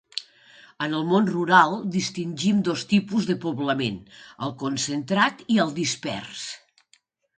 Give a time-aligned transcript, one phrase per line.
[0.83, 4.01] En el món rural distingim dos tipus de poblament:
[4.47, 6.49] el concentrat i el dispers.